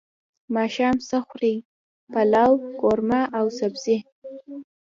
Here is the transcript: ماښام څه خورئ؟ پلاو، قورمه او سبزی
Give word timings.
ماښام 0.55 0.95
څه 1.07 1.17
خورئ؟ 1.27 1.55
پلاو، 2.11 2.51
قورمه 2.81 3.21
او 3.37 3.45
سبزی 3.59 3.97